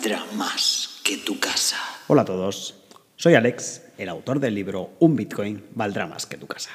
valdrá 0.00 0.24
más 0.34 1.02
que 1.04 1.18
tu 1.18 1.38
casa. 1.38 1.76
Hola 2.06 2.22
a 2.22 2.24
todos, 2.24 2.74
soy 3.16 3.34
Alex, 3.34 3.82
el 3.98 4.08
autor 4.08 4.40
del 4.40 4.54
libro 4.54 4.94
Un 4.98 5.14
Bitcoin 5.14 5.62
valdrá 5.74 6.06
más 6.06 6.24
que 6.24 6.38
tu 6.38 6.46
casa. 6.46 6.70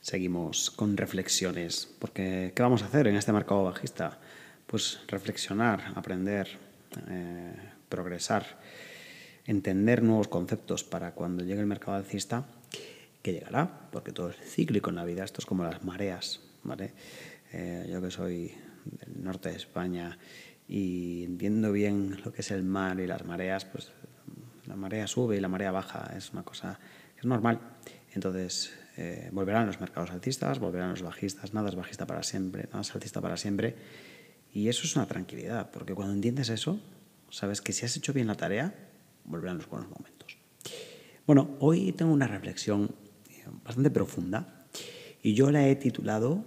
Seguimos 0.00 0.70
con 0.70 0.96
reflexiones, 0.96 1.88
porque 1.98 2.52
¿qué 2.54 2.62
vamos 2.62 2.82
a 2.82 2.86
hacer 2.86 3.08
en 3.08 3.16
este 3.16 3.32
mercado 3.32 3.64
bajista? 3.64 4.20
Pues 4.68 5.00
reflexionar, 5.08 5.94
aprender, 5.96 6.46
eh, 7.08 7.54
progresar, 7.88 8.60
entender 9.44 10.04
nuevos 10.04 10.28
conceptos 10.28 10.84
para 10.84 11.14
cuando 11.14 11.42
llegue 11.42 11.60
el 11.60 11.66
mercado 11.66 11.96
alcista, 11.96 12.44
que 13.20 13.32
llegará, 13.32 13.88
porque 13.90 14.12
todo 14.12 14.30
es 14.30 14.36
cíclico 14.36 14.90
en 14.90 14.96
la 14.96 15.04
vida, 15.04 15.24
esto 15.24 15.40
es 15.40 15.46
como 15.46 15.64
las 15.64 15.82
mareas, 15.82 16.38
¿vale? 16.62 16.92
Eh, 17.52 17.88
yo 17.90 18.00
que 18.00 18.12
soy 18.12 18.54
del 18.84 19.24
norte 19.24 19.48
de 19.48 19.56
España 19.56 20.18
y 20.68 21.24
entiendo 21.24 21.72
bien 21.72 22.20
lo 22.24 22.32
que 22.32 22.40
es 22.40 22.50
el 22.50 22.62
mar 22.62 22.98
y 23.00 23.06
las 23.06 23.24
mareas, 23.24 23.64
pues 23.64 23.92
la 24.66 24.76
marea 24.76 25.06
sube 25.06 25.36
y 25.36 25.40
la 25.40 25.48
marea 25.48 25.70
baja, 25.70 26.12
es 26.16 26.32
una 26.32 26.44
cosa 26.44 26.78
que 27.14 27.20
es 27.20 27.26
normal. 27.26 27.60
Entonces, 28.14 28.72
eh, 28.96 29.30
volverán 29.32 29.66
los 29.66 29.80
mercados 29.80 30.10
alcistas, 30.10 30.58
volverán 30.58 30.90
los 30.90 31.02
bajistas, 31.02 31.54
nada 31.54 31.70
es 31.70 31.74
bajista 31.74 32.06
para 32.06 32.22
siempre, 32.22 32.64
nada 32.64 32.82
es 32.82 32.94
altista 32.94 33.20
para 33.20 33.36
siempre. 33.36 33.76
Y 34.52 34.68
eso 34.68 34.84
es 34.84 34.96
una 34.96 35.06
tranquilidad, 35.06 35.70
porque 35.70 35.94
cuando 35.94 36.14
entiendes 36.14 36.50
eso, 36.50 36.78
sabes 37.30 37.62
que 37.62 37.72
si 37.72 37.86
has 37.86 37.96
hecho 37.96 38.12
bien 38.12 38.26
la 38.26 38.34
tarea, 38.34 38.74
volverán 39.24 39.58
los 39.58 39.68
buenos 39.68 39.88
momentos. 39.90 40.36
Bueno, 41.26 41.56
hoy 41.60 41.92
tengo 41.92 42.12
una 42.12 42.26
reflexión 42.26 42.94
eh, 43.30 43.44
bastante 43.64 43.90
profunda 43.90 44.66
y 45.22 45.34
yo 45.34 45.50
la 45.50 45.66
he 45.66 45.76
titulado 45.76 46.44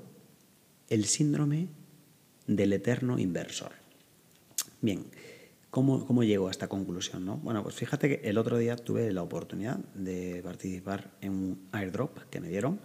El 0.89 1.05
síndrome 1.05 1.69
del 2.45 2.73
eterno 2.73 3.17
inversor. 3.17 3.84
Bien, 4.85 5.03
¿cómo, 5.71 6.05
¿cómo 6.05 6.23
llego 6.23 6.47
a 6.47 6.51
esta 6.51 6.67
conclusión? 6.67 7.25
No? 7.25 7.37
Bueno, 7.37 7.63
pues 7.63 7.73
fíjate 7.73 8.07
que 8.07 8.29
el 8.29 8.37
otro 8.37 8.59
día 8.59 8.75
tuve 8.75 9.11
la 9.11 9.23
oportunidad 9.23 9.77
de 9.95 10.41
participar 10.43 11.09
en 11.21 11.31
un 11.31 11.67
airdrop 11.71 12.19
que 12.29 12.39
me 12.39 12.49
dieron. 12.49 12.79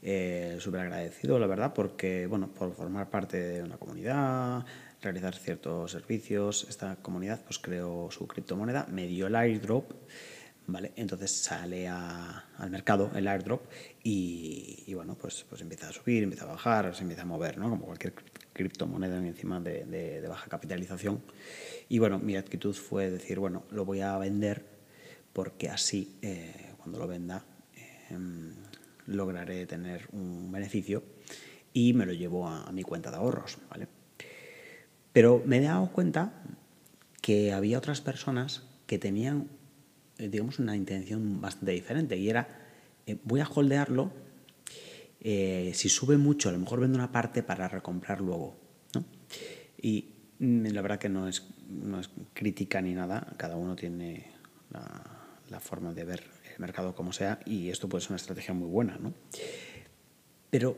Eh, 0.00 0.58
Súper 0.60 0.82
agradecido, 0.82 1.40
la 1.40 1.48
verdad, 1.48 1.72
porque, 1.74 2.28
bueno, 2.28 2.46
por 2.54 2.72
formar 2.72 3.10
parte 3.10 3.36
de 3.36 3.64
una 3.64 3.78
comunidad, 3.78 4.64
realizar 5.02 5.34
ciertos 5.34 5.90
servicios, 5.90 6.66
esta 6.68 6.94
comunidad 7.02 7.42
pues 7.42 7.58
creó 7.58 8.12
su 8.12 8.28
criptomoneda, 8.28 8.86
me 8.88 9.08
dio 9.08 9.26
el 9.26 9.34
airdrop, 9.34 9.90
¿vale? 10.70 10.92
Entonces 10.96 11.30
sale 11.30 11.88
al 11.88 12.70
mercado 12.70 13.10
el 13.14 13.26
airdrop 13.28 13.62
y, 14.02 14.92
bueno, 14.94 15.16
pues, 15.16 15.44
pues 15.48 15.60
empieza 15.60 15.88
a 15.88 15.92
subir, 15.92 16.22
empieza 16.22 16.44
a 16.44 16.48
bajar, 16.48 16.94
se 16.94 17.02
empieza 17.02 17.22
a 17.22 17.26
mover, 17.26 17.58
¿no? 17.58 17.70
Como 17.70 17.86
cualquier 17.86 18.14
criptomoneda 18.52 19.16
encima 19.18 19.60
de, 19.60 20.24
baja 20.28 20.48
capitalización. 20.48 21.22
Y 21.88 21.98
bueno, 21.98 22.18
mi 22.18 22.36
actitud 22.36 22.74
fue 22.74 23.10
decir, 23.10 23.38
bueno, 23.38 23.64
lo 23.70 23.84
voy 23.84 24.00
a 24.00 24.16
vender 24.18 24.64
porque 25.32 25.68
así, 25.68 26.16
eh, 26.22 26.72
cuando 26.78 26.98
lo 26.98 27.06
venda, 27.06 27.44
em, 28.10 28.54
lograré 29.06 29.66
tener 29.66 30.08
un 30.12 30.50
beneficio 30.50 31.02
y 31.72 31.92
me 31.92 32.06
lo 32.06 32.12
llevo 32.12 32.48
a, 32.48 32.64
a 32.64 32.72
mi 32.72 32.82
cuenta 32.82 33.10
de 33.10 33.16
ahorros, 33.16 33.58
¿vale? 33.68 33.88
Pero 35.12 35.42
me 35.44 35.58
he 35.58 35.60
dado 35.60 35.90
cuenta 35.90 36.32
que 37.20 37.52
había 37.52 37.78
otras 37.78 38.00
personas 38.00 38.62
que 38.86 38.98
tenían, 38.98 39.48
digamos, 40.28 40.58
una 40.58 40.76
intención 40.76 41.40
bastante 41.40 41.72
diferente 41.72 42.16
y 42.16 42.28
era, 42.28 42.48
eh, 43.06 43.18
voy 43.24 43.40
a 43.40 43.48
holdearlo, 43.48 44.12
eh, 45.20 45.72
si 45.74 45.88
sube 45.88 46.16
mucho, 46.16 46.48
a 46.48 46.52
lo 46.52 46.58
mejor 46.58 46.80
vendo 46.80 46.96
una 46.96 47.12
parte 47.12 47.42
para 47.42 47.68
recomprar 47.68 48.20
luego. 48.20 48.56
Y 49.82 50.12
mm, 50.38 50.66
la 50.66 50.82
verdad 50.82 50.98
que 50.98 51.08
no 51.08 51.28
es, 51.28 51.46
no 51.68 52.00
es 52.00 52.10
crítica 52.32 52.80
ni 52.80 52.94
nada, 52.94 53.34
cada 53.36 53.56
uno 53.56 53.76
tiene 53.76 54.32
la, 54.70 55.60
forma 55.60 55.92
de 55.92 56.04
ver 56.04 56.22
el 56.54 56.60
mercado 56.60 56.94
como 56.94 57.12
sea 57.12 57.40
y 57.44 57.68
esto 57.68 57.88
puede 57.88 58.02
ser 58.02 58.12
una 58.12 58.16
estrategia 58.16 58.54
muy 58.54 58.68
buena. 58.68 58.96
¿no? 58.98 59.12
Pero 60.48 60.76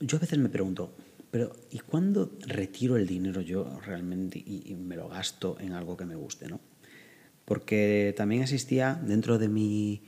yo 0.00 0.16
a 0.16 0.20
veces 0.20 0.38
me 0.38 0.48
pregunto, 0.48 0.94
pero 1.30 1.52
¿y 1.70 1.80
cuándo 1.80 2.32
retiro 2.46 2.96
el 2.96 3.06
dinero 3.06 3.40
yo 3.40 3.80
realmente 3.80 4.38
y, 4.38 4.74
me 4.74 4.96
lo 4.96 5.08
gasto 5.08 5.56
en 5.60 5.72
algo 5.72 5.96
que 5.96 6.06
me 6.06 6.14
guste? 6.14 6.48
¿no? 6.48 6.60
Porque 7.52 8.14
también 8.16 8.40
existía 8.40 8.94
dentro 8.94 9.36
de 9.36 9.46
mi, 9.46 10.00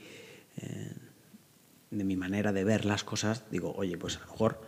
eh, 0.57 0.95
de 1.91 2.03
mi 2.03 2.17
manera 2.17 2.51
de 2.51 2.63
ver 2.63 2.85
las 2.85 3.03
cosas, 3.03 3.43
digo, 3.51 3.71
oye, 3.77 3.99
pues 3.99 4.17
a 4.17 4.21
lo 4.21 4.31
mejor 4.31 4.61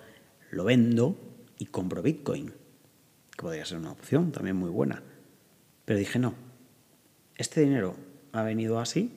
lo 0.51 0.63
vendo 0.63 1.17
y 1.57 1.65
compro 1.65 2.03
Bitcoin, 2.03 2.53
que 3.31 3.41
podría 3.41 3.65
ser 3.65 3.79
una 3.79 3.91
opción 3.91 4.31
también 4.31 4.57
muy 4.57 4.69
buena. 4.69 5.01
Pero 5.85 5.97
dije, 5.97 6.19
no, 6.19 6.35
este 7.35 7.61
dinero 7.61 7.95
ha 8.31 8.43
venido 8.43 8.79
así, 8.79 9.11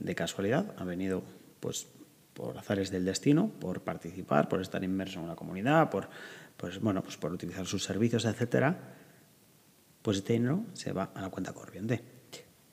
de 0.00 0.16
casualidad, 0.16 0.74
ha 0.76 0.82
venido 0.82 1.22
pues 1.60 1.86
por 2.32 2.58
azares 2.58 2.90
del 2.90 3.04
destino, 3.04 3.48
por 3.60 3.82
participar, 3.82 4.48
por 4.48 4.60
estar 4.60 4.82
inmerso 4.82 5.20
en 5.20 5.26
una 5.26 5.36
comunidad, 5.36 5.88
por 5.88 6.08
pues 6.56 6.80
bueno, 6.80 7.00
pues 7.00 7.16
por 7.16 7.32
utilizar 7.32 7.64
sus 7.64 7.84
servicios, 7.84 8.24
etcétera, 8.24 8.76
pues 10.02 10.16
este 10.16 10.32
dinero 10.32 10.64
se 10.72 10.92
va 10.92 11.12
a 11.14 11.20
la 11.20 11.28
cuenta 11.28 11.52
corriente. 11.52 12.13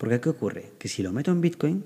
Porque 0.01 0.19
¿qué 0.19 0.29
ocurre? 0.29 0.71
Que 0.79 0.87
si 0.87 1.03
lo 1.03 1.13
meto 1.13 1.29
en 1.29 1.41
Bitcoin, 1.41 1.83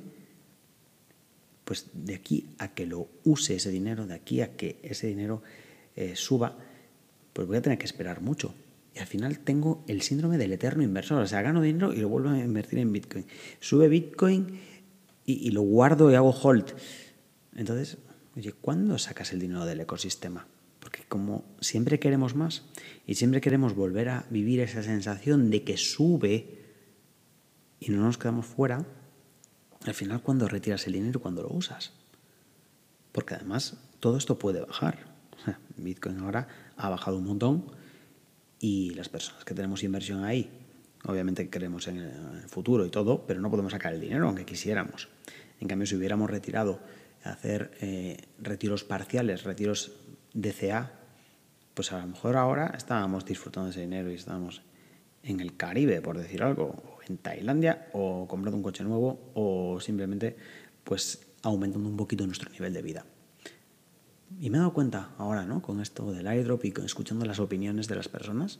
pues 1.65 1.87
de 1.91 2.15
aquí 2.15 2.45
a 2.59 2.73
que 2.73 2.85
lo 2.85 3.09
use 3.25 3.55
ese 3.55 3.71
dinero, 3.71 4.07
de 4.07 4.13
aquí 4.13 4.39
a 4.39 4.55
que 4.55 4.79
ese 4.83 5.07
dinero 5.07 5.43
eh, 5.97 6.15
suba, 6.15 6.57
pues 7.33 7.45
voy 7.45 7.57
a 7.57 7.61
tener 7.61 7.77
que 7.77 7.83
esperar 7.83 8.21
mucho. 8.21 8.55
Y 8.93 8.99
al 8.99 9.07
final 9.07 9.39
tengo 9.39 9.83
el 9.89 10.01
síndrome 10.01 10.37
del 10.37 10.53
eterno 10.53 10.81
inversor. 10.81 11.21
O 11.21 11.27
sea, 11.27 11.41
gano 11.41 11.61
dinero 11.61 11.91
y 11.91 11.97
lo 11.97 12.07
vuelvo 12.07 12.29
a 12.29 12.39
invertir 12.39 12.79
en 12.79 12.93
Bitcoin. 12.93 13.25
Sube 13.59 13.89
Bitcoin 13.89 14.61
y, 15.25 15.49
y 15.49 15.51
lo 15.51 15.63
guardo 15.63 16.09
y 16.09 16.15
hago 16.15 16.29
hold. 16.29 16.73
Entonces, 17.53 17.97
oye, 18.37 18.53
¿cuándo 18.53 18.97
sacas 18.97 19.33
el 19.33 19.41
dinero 19.41 19.65
del 19.65 19.81
ecosistema? 19.81 20.47
Porque 20.79 21.03
como 21.09 21.43
siempre 21.59 21.99
queremos 21.99 22.33
más 22.33 22.63
y 23.05 23.15
siempre 23.15 23.41
queremos 23.41 23.75
volver 23.75 24.07
a 24.07 24.25
vivir 24.29 24.61
esa 24.61 24.83
sensación 24.83 25.49
de 25.49 25.63
que 25.65 25.75
sube 25.75 26.64
y 27.79 27.91
no 27.91 28.03
nos 28.03 28.17
quedamos 28.17 28.45
fuera, 28.45 28.85
al 29.85 29.93
final 29.93 30.21
cuando 30.21 30.47
retiras 30.47 30.87
el 30.87 30.93
dinero, 30.93 31.19
cuando 31.19 31.43
lo 31.43 31.49
usas. 31.49 31.93
Porque 33.11 33.35
además 33.35 33.77
todo 33.99 34.17
esto 34.17 34.37
puede 34.37 34.61
bajar. 34.61 35.15
Bitcoin 35.77 36.19
ahora 36.19 36.47
ha 36.77 36.89
bajado 36.89 37.17
un 37.17 37.25
montón 37.25 37.65
y 38.59 38.93
las 38.95 39.09
personas 39.09 39.45
que 39.45 39.53
tenemos 39.53 39.83
inversión 39.83 40.23
ahí, 40.23 40.49
obviamente 41.05 41.49
queremos 41.49 41.87
en 41.87 41.97
el 41.97 42.49
futuro 42.49 42.85
y 42.85 42.89
todo, 42.89 43.25
pero 43.27 43.41
no 43.41 43.51
podemos 43.51 43.71
sacar 43.71 43.93
el 43.93 44.01
dinero 44.01 44.27
aunque 44.27 44.45
quisiéramos. 44.45 45.09
En 45.59 45.67
cambio, 45.67 45.85
si 45.85 45.95
hubiéramos 45.95 46.29
retirado, 46.29 46.79
hacer 47.23 47.71
eh, 47.81 48.17
retiros 48.39 48.83
parciales, 48.83 49.43
retiros 49.43 49.93
DCA, 50.33 50.91
pues 51.73 51.91
a 51.91 51.99
lo 51.99 52.07
mejor 52.07 52.37
ahora 52.37 52.73
estábamos 52.77 53.25
disfrutando 53.25 53.65
de 53.65 53.71
ese 53.71 53.81
dinero 53.81 54.11
y 54.11 54.15
estábamos 54.15 54.61
en 55.23 55.39
el 55.39 55.57
Caribe, 55.57 56.01
por 56.01 56.17
decir 56.17 56.43
algo, 56.43 56.94
en 57.07 57.17
Tailandia, 57.17 57.89
o 57.93 58.27
comprando 58.27 58.57
un 58.57 58.63
coche 58.63 58.83
nuevo, 58.83 59.31
o 59.33 59.79
simplemente 59.79 60.35
pues 60.83 61.25
aumentando 61.41 61.89
un 61.89 61.97
poquito 61.97 62.25
nuestro 62.25 62.49
nivel 62.51 62.73
de 62.73 62.81
vida. 62.81 63.05
Y 64.39 64.49
me 64.49 64.57
he 64.57 64.59
dado 64.59 64.73
cuenta 64.73 65.11
ahora, 65.17 65.45
¿no? 65.45 65.61
Con 65.61 65.81
esto 65.81 66.11
del 66.11 66.27
airdrop 66.27 66.65
y 66.65 66.73
escuchando 66.83 67.25
las 67.25 67.39
opiniones 67.39 67.87
de 67.87 67.95
las 67.95 68.07
personas. 68.07 68.59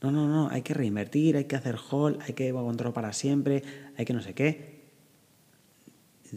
No, 0.00 0.10
no, 0.10 0.28
no, 0.28 0.48
hay 0.50 0.62
que 0.62 0.74
reinvertir, 0.74 1.36
hay 1.36 1.44
que 1.44 1.56
hacer 1.56 1.76
hold, 1.90 2.20
hay 2.22 2.34
que 2.34 2.50
aguantarlo 2.50 2.92
para 2.92 3.12
siempre, 3.12 3.62
hay 3.96 4.04
que 4.04 4.12
no 4.12 4.22
sé 4.22 4.34
qué. 4.34 4.78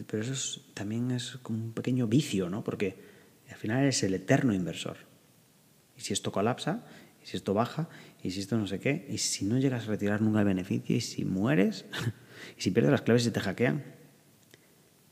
Pero 0.07 0.23
eso 0.23 0.61
también 0.73 1.11
es 1.11 1.38
como 1.43 1.63
un 1.63 1.73
pequeño 1.73 2.07
vicio, 2.07 2.49
¿no? 2.49 2.63
Porque 2.63 2.95
al 3.49 3.57
final 3.57 3.85
es 3.85 4.03
el 4.03 4.13
eterno 4.13 4.53
inversor. 4.53 4.97
Y 5.97 6.01
si 6.01 6.13
esto 6.13 6.31
colapsa, 6.31 6.85
y 7.23 7.27
si 7.27 7.38
esto 7.38 7.53
baja, 7.53 7.89
y 8.23 8.31
si 8.31 8.39
esto 8.39 8.57
no 8.57 8.68
sé 8.68 8.79
qué, 8.79 9.06
y 9.09 9.18
si 9.18 9.45
no 9.45 9.57
llegas 9.57 9.88
a 9.88 9.91
retirar 9.91 10.21
nunca 10.21 10.39
el 10.39 10.45
beneficio, 10.45 10.95
y 10.95 11.01
si 11.01 11.25
mueres, 11.25 11.85
y 12.57 12.62
si 12.62 12.71
pierdes 12.71 12.91
las 12.91 13.01
claves 13.01 13.25
y 13.25 13.31
te 13.31 13.39
hackean, 13.39 13.83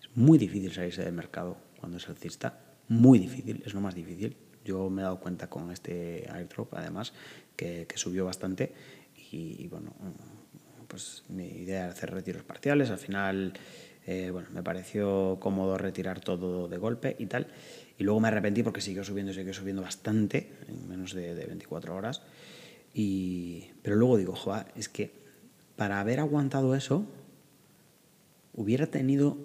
es 0.02 0.10
muy 0.16 0.38
difícil 0.38 0.72
salirse 0.72 1.04
del 1.04 1.14
mercado 1.14 1.58
cuando 1.80 1.98
es 1.98 2.08
alcista. 2.10 2.60
Muy 2.88 3.20
difícil, 3.20 3.62
es 3.66 3.74
lo 3.74 3.82
más 3.82 3.94
difícil. 3.94 4.36
Yo 4.66 4.90
me 4.90 5.02
he 5.02 5.04
dado 5.04 5.20
cuenta 5.20 5.48
con 5.48 5.72
este 5.72 6.28
airdrop, 6.32 6.74
además, 6.74 7.14
que, 7.56 7.88
subió 7.96 8.26
bastante. 8.26 8.74
Y, 9.32 9.68
bueno, 9.68 9.94
pues 10.88 11.24
mi 11.30 11.46
idea 11.46 11.84
era 11.84 11.92
hacer 11.92 12.12
retiros 12.12 12.44
parciales. 12.44 12.90
Al 12.90 12.98
final, 12.98 13.54
eh, 14.08 14.32
bueno, 14.32 14.50
me 14.52 14.64
pareció 14.64 15.38
cómodo 15.40 15.78
retirar 15.78 16.20
todo 16.20 16.68
de 16.68 16.78
golpe 16.78 17.16
y 17.20 17.28
tal. 17.28 17.48
Y 18.00 18.06
luego 18.06 18.22
me 18.22 18.30
arrepentí 18.30 18.64
porque 18.64 18.80
siguió 18.80 19.04
subiendo, 19.04 19.34
siguió 19.34 19.54
subiendo 19.54 19.82
bastante, 19.82 20.54
en 20.70 20.88
menos 20.88 21.14
de, 21.14 21.34
24 21.34 21.94
horas. 21.94 22.22
Y, 22.94 23.72
pero 23.84 23.98
luego 23.98 24.18
digo, 24.18 24.36
joa, 24.36 24.66
es 24.78 24.88
que 24.88 25.12
para 25.76 26.00
haber 26.00 26.22
aguantado 26.22 26.76
eso, 26.76 27.06
hubiera 28.54 28.88
tenido, 28.88 29.38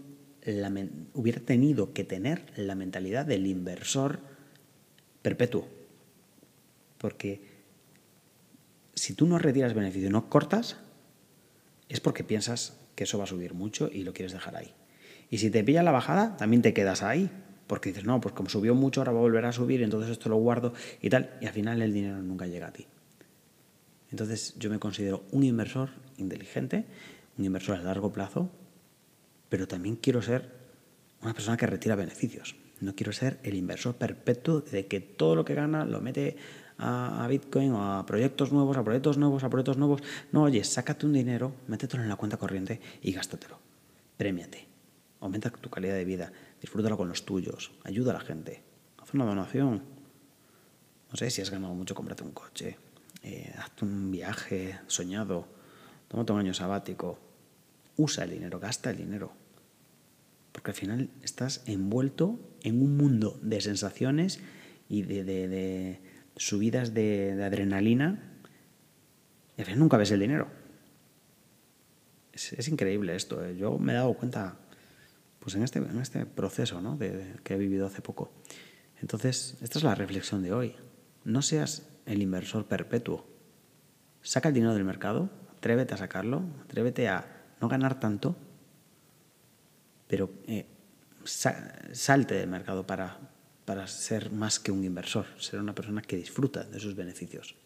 hubiera 1.15 1.41
tenido 1.41 1.93
que 1.93 2.05
tener 2.05 2.45
la 2.57 2.77
mentalidad 2.77 3.27
del 3.27 3.49
inversor 3.49 4.21
perpetuo. 5.21 5.69
Porque 6.99 7.43
si 8.95 9.15
tú 9.15 9.27
no 9.27 9.41
retiras 9.41 9.75
beneficio, 9.75 10.11
no 10.11 10.31
cortas, 10.31 10.77
es 11.89 11.99
porque 11.99 12.23
piensas 12.23 12.79
que 12.95 13.03
eso 13.03 13.19
va 13.19 13.25
a 13.25 13.27
subir 13.27 13.53
mucho 13.53 13.91
y 13.93 14.05
lo 14.05 14.13
quieres 14.13 14.33
dejar 14.33 14.57
ahí. 14.57 14.73
Y 15.29 15.39
si 15.39 15.51
te 15.51 15.65
pilla 15.65 15.83
la 15.83 15.91
bajada, 15.91 16.37
también 16.37 16.63
te 16.63 16.73
quedas 16.73 17.03
ahí, 17.03 17.29
porque 17.67 17.91
dices, 17.91 18.05
no, 18.05 18.21
pues 18.21 18.35
como 18.35 18.49
subió 18.49 18.75
mucho, 18.75 19.01
ahora 19.01 19.13
va 19.13 19.19
a 19.19 19.23
volver 19.23 19.45
a 19.45 19.53
subir, 19.53 19.83
entonces 19.83 20.11
esto 20.11 20.29
lo 20.29 20.37
guardo 20.37 20.75
y 21.01 21.11
tal, 21.11 21.31
y 21.41 21.47
al 21.47 21.53
final 21.53 21.83
el 21.83 21.93
dinero 21.93 22.21
nunca 22.23 22.47
llega 22.47 22.69
a 22.69 22.73
ti. 22.73 22.87
Entonces 24.11 24.55
yo 24.59 24.71
me 24.71 24.79
considero 24.79 25.25
un 25.33 25.43
inversor 25.43 25.91
inteligente, 26.19 26.85
un 27.39 27.45
inversor 27.45 27.77
a 27.77 27.83
largo 27.83 28.13
plazo, 28.13 28.51
pero 29.49 29.67
también 29.67 29.97
quiero 29.97 30.23
ser 30.23 30.51
una 31.23 31.35
persona 31.35 31.57
que 31.57 31.67
retira 31.67 31.97
beneficios. 31.97 32.57
No 32.81 32.95
quiero 32.95 33.13
ser 33.13 33.39
el 33.43 33.55
inversor 33.55 33.97
perpetuo 33.97 34.61
de 34.61 34.87
que 34.87 35.01
todo 35.01 35.35
lo 35.35 35.45
que 35.45 35.55
gana 35.55 35.85
lo 35.85 36.01
mete 36.01 36.37
a, 36.79 37.27
Bitcoin 37.29 37.73
o 37.73 37.99
a 37.99 38.07
proyectos 38.07 38.53
nuevos, 38.53 38.77
a 38.77 38.85
proyectos 38.85 39.17
nuevos, 39.17 39.45
a 39.45 39.49
proyectos 39.49 39.79
nuevos. 39.79 40.03
No, 40.33 40.43
oye, 40.43 40.63
sácate 40.65 41.07
un 41.07 41.13
dinero, 41.13 41.55
métetelo 41.67 42.03
en 42.03 42.09
la 42.09 42.17
cuenta 42.17 42.37
corriente 42.37 42.81
y 43.03 43.13
gástatelo. 43.13 43.59
Premiate. 44.17 44.74
Aumenta 45.25 45.49
tu 45.49 45.71
calidad 45.71 45.95
de 45.95 46.05
vida. 46.05 46.31
Disfrútalo 46.61 46.99
con 46.99 47.09
los 47.09 47.25
tuyos. 47.25 47.73
Ayuda 47.83 48.11
a 48.11 48.15
la 48.15 48.21
gente. 48.21 48.63
Haz 48.99 49.15
una 49.15 49.25
donación. 49.25 49.83
No 51.11 51.17
sé 51.17 51.31
si 51.31 51.41
has 51.41 51.49
ganado 51.49 51.73
mucho, 51.73 51.95
cómprate 51.95 52.23
un 52.23 52.33
coche. 52.33 52.77
Eh, 53.23 53.51
hazte 53.57 53.87
un 53.87 54.11
viaje 54.11 54.79
soñado. 54.87 55.49
Tómate 56.09 56.31
un 56.35 56.41
año 56.41 56.53
sabático. 56.53 57.19
Usa 57.97 58.25
el 58.25 58.33
dinero, 58.33 58.61
gasta 58.61 58.91
el 58.91 58.99
dinero. 58.99 59.33
Porque 60.53 60.73
al 60.73 60.77
final 60.77 61.09
estás 61.23 61.63
envuelto 61.65 62.39
en 62.63 62.83
un 62.83 62.99
mundo 62.99 63.41
de 63.41 63.63
sensaciones 63.63 64.41
y 64.91 65.05
de, 65.05 66.03
subidas 66.37 66.93
de, 66.93 67.43
adrenalina 67.43 68.31
y 69.57 69.63
al 69.63 69.65
final 69.65 69.79
nunca 69.79 69.97
ves 69.97 70.11
el 70.11 70.21
dinero. 70.21 70.49
Es, 72.35 72.69
increíble 72.69 73.17
esto. 73.17 73.43
¿eh? 73.43 73.57
Yo 73.57 73.79
me 73.79 73.93
he 73.93 73.97
dado 73.97 74.13
cuenta 74.13 74.59
pues 75.45 75.55
en 75.55 75.63
este, 75.63 75.79
en 75.79 76.01
este 76.01 76.27
proceso 76.27 76.81
¿no? 76.81 76.97
de, 76.97 77.37
que 77.45 77.55
he 77.55 77.59
vivido 77.59 77.87
hace 77.87 78.03
poco. 78.03 78.33
Entonces, 79.01 79.57
esta 79.61 79.79
es 79.79 79.85
la 79.85 79.95
reflexión 79.95 80.43
de 80.43 80.53
hoy. 80.53 80.75
No 81.23 81.43
seas 81.43 81.87
el 82.07 82.23
inversor 82.23 82.67
perpetuo. 82.67 83.25
Saca 84.23 84.49
el 84.49 84.55
dinero 84.55 84.75
del 84.75 84.85
mercado, 84.85 85.31
atrévete 85.57 85.95
a 85.95 85.99
sacarlo, 85.99 86.43
atrévete 86.65 87.09
a 87.09 87.45
no 87.61 87.69
ganar 87.69 88.01
tanto 88.01 88.37
pero 90.07 90.31
eh, 90.47 90.67
salte 91.25 92.35
del 92.35 92.49
mercado 92.49 92.87
para, 92.87 93.19
para 93.65 93.87
ser 93.87 94.31
más 94.31 94.61
que 94.61 94.71
un 94.71 94.85
inversor, 94.85 95.27
ser 95.39 95.61
una 95.61 95.75
persona 95.75 96.03
que 96.03 96.17
disfruta 96.17 96.65
de 96.65 96.79
sus 96.79 96.95
beneficios. 96.95 97.57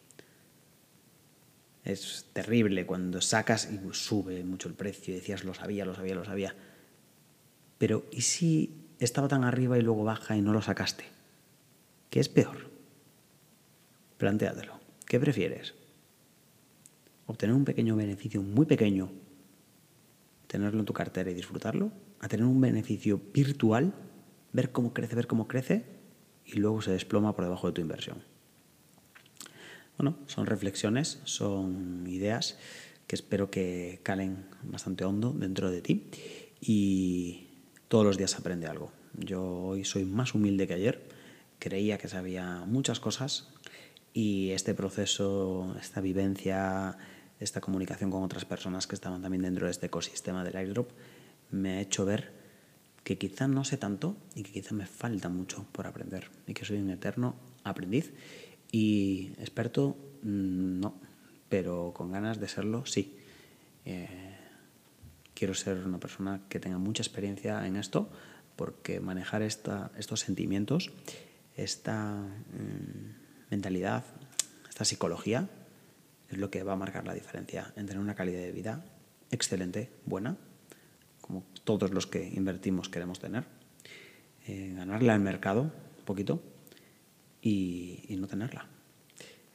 Es 1.84 2.26
terrible 2.32 2.86
cuando 2.86 3.20
sacas 3.20 3.68
y 3.70 3.80
sube 3.92 4.44
mucho 4.44 4.68
el 4.68 4.74
precio 4.74 5.14
y 5.14 5.18
decías 5.18 5.44
lo 5.44 5.54
sabía, 5.54 5.84
lo 5.84 5.94
sabía, 5.94 6.14
lo 6.14 6.24
sabía. 6.24 6.54
Pero 7.78 8.04
¿y 8.10 8.22
si 8.22 8.74
estaba 8.98 9.28
tan 9.28 9.44
arriba 9.44 9.78
y 9.78 9.82
luego 9.82 10.04
baja 10.04 10.36
y 10.36 10.42
no 10.42 10.52
lo 10.52 10.62
sacaste? 10.62 11.04
¿Qué 12.10 12.20
es 12.20 12.28
peor? 12.28 12.70
Plantéatelo. 14.18 14.78
¿Qué 15.06 15.18
prefieres? 15.20 15.74
¿Obtener 17.26 17.54
un 17.54 17.64
pequeño 17.64 17.96
beneficio 17.96 18.42
muy 18.42 18.66
pequeño, 18.66 19.10
tenerlo 20.46 20.80
en 20.80 20.86
tu 20.86 20.92
cartera 20.92 21.30
y 21.30 21.34
disfrutarlo? 21.34 21.92
a 22.20 22.28
tener 22.28 22.46
un 22.46 22.60
beneficio 22.60 23.20
virtual, 23.32 23.92
ver 24.52 24.72
cómo 24.72 24.92
crece, 24.92 25.14
ver 25.14 25.26
cómo 25.26 25.46
crece, 25.48 25.84
y 26.44 26.54
luego 26.54 26.82
se 26.82 26.92
desploma 26.92 27.34
por 27.34 27.44
debajo 27.44 27.68
de 27.68 27.74
tu 27.74 27.80
inversión. 27.80 28.22
Bueno, 29.96 30.16
son 30.26 30.46
reflexiones, 30.46 31.20
son 31.24 32.06
ideas 32.08 32.58
que 33.06 33.16
espero 33.16 33.50
que 33.50 34.00
calen 34.02 34.46
bastante 34.62 35.04
hondo 35.04 35.32
dentro 35.32 35.70
de 35.70 35.82
ti 35.82 36.10
y 36.60 37.47
todos 37.88 38.04
los 38.04 38.18
días 38.18 38.36
aprende 38.36 38.66
algo. 38.66 38.92
Yo 39.14 39.42
hoy 39.44 39.84
soy 39.84 40.04
más 40.04 40.34
humilde 40.34 40.66
que 40.66 40.74
ayer, 40.74 41.08
creía 41.58 41.98
que 41.98 42.08
sabía 42.08 42.64
muchas 42.66 43.00
cosas 43.00 43.48
y 44.12 44.50
este 44.50 44.74
proceso, 44.74 45.74
esta 45.80 46.00
vivencia, 46.00 46.96
esta 47.40 47.60
comunicación 47.60 48.10
con 48.10 48.22
otras 48.22 48.44
personas 48.44 48.86
que 48.86 48.94
estaban 48.94 49.22
también 49.22 49.42
dentro 49.42 49.66
de 49.66 49.72
este 49.72 49.86
ecosistema 49.86 50.44
del 50.44 50.56
airdrop, 50.56 50.90
me 51.50 51.78
ha 51.78 51.80
hecho 51.80 52.04
ver 52.04 52.32
que 53.04 53.16
quizá 53.16 53.48
no 53.48 53.64
sé 53.64 53.78
tanto 53.78 54.16
y 54.34 54.42
que 54.42 54.52
quizá 54.52 54.74
me 54.74 54.86
falta 54.86 55.30
mucho 55.30 55.64
por 55.72 55.86
aprender 55.86 56.30
y 56.46 56.52
que 56.52 56.66
soy 56.66 56.78
un 56.78 56.90
eterno 56.90 57.36
aprendiz 57.64 58.12
y 58.70 59.32
experto 59.38 59.96
mm, 60.22 60.80
no, 60.80 60.94
pero 61.48 61.92
con 61.94 62.12
ganas 62.12 62.38
de 62.38 62.48
serlo 62.48 62.84
sí. 62.84 63.16
Eh, 63.86 64.27
quiero 65.38 65.54
ser 65.54 65.78
una 65.86 66.00
persona 66.00 66.40
que 66.48 66.58
tenga 66.58 66.78
mucha 66.78 67.00
experiencia 67.00 67.64
en 67.64 67.76
esto 67.76 68.10
porque 68.56 68.98
manejar 68.98 69.42
estos 69.42 70.18
sentimientos, 70.18 70.90
esta 71.54 72.16
mm, 72.16 73.50
mentalidad, 73.50 74.04
esta 74.68 74.84
psicología 74.84 75.48
es 76.28 76.38
lo 76.38 76.50
que 76.50 76.64
va 76.64 76.72
a 76.72 76.76
marcar 76.76 77.06
la 77.06 77.14
diferencia 77.14 77.72
en 77.76 77.86
tener 77.86 78.02
una 78.02 78.16
calidad 78.16 78.40
de 78.40 78.50
vida 78.50 78.84
excelente, 79.30 79.92
buena 80.06 80.36
como 81.20 81.44
todos 81.62 81.92
los 81.92 82.08
que 82.08 82.26
invertimos 82.26 82.88
queremos 82.88 83.20
tener, 83.20 83.44
eh, 84.46 84.72
ganarle 84.74 85.12
al 85.12 85.20
mercado 85.20 85.70
un 85.98 86.04
poquito 86.04 86.42
y 87.40 88.16
no 88.18 88.26
tenerla. 88.26 88.66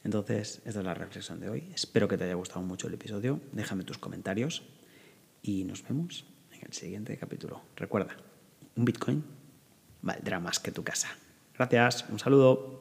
Entonces, 0.03 0.61
esta 0.65 0.79
es 0.79 0.85
la 0.85 0.93
reflexión 0.93 1.39
de 1.39 1.49
hoy. 1.49 1.71
Espero 1.73 2.07
que 2.07 2.17
te 2.17 2.23
haya 2.23 2.35
gustado 2.35 2.61
mucho 2.61 2.87
el 2.87 2.93
episodio. 2.93 3.41
Déjame 3.51 3.83
tus 3.83 3.97
comentarios 3.97 4.63
y 5.43 5.65
nos 5.65 5.83
vemos 5.83 6.25
en 6.51 6.61
el 6.65 6.73
siguiente 6.73 7.15
capítulo. 7.17 7.61
Recuerda, 7.75 8.15
un 8.75 8.85
Bitcoin 8.85 9.23
valdrá 10.01 10.39
más 10.39 10.59
que 10.59 10.71
tu 10.71 10.83
casa. 10.83 11.09
Gracias, 11.53 12.05
un 12.09 12.17
saludo. 12.17 12.79